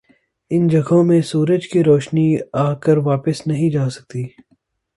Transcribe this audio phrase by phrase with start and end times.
[0.51, 2.27] ان جگہوں میں سورج کی روشنی
[2.59, 4.23] آکر واپس نہیں جاسکتی۔